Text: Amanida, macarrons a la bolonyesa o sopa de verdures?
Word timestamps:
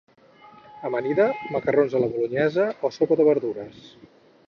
Amanida, 0.89 1.27
macarrons 1.57 1.95
a 1.99 2.03
la 2.05 2.09
bolonyesa 2.17 2.69
o 2.91 2.95
sopa 2.99 3.19
de 3.23 3.33
verdures? 3.33 3.89